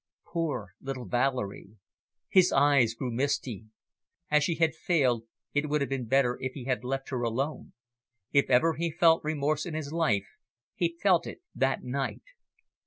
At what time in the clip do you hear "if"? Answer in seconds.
6.41-6.53, 8.31-8.49